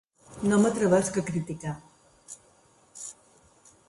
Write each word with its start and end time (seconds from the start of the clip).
No 0.51 0.57
m'atreveixo 0.61 1.21
a 1.21 1.25
criticar. 1.27 1.73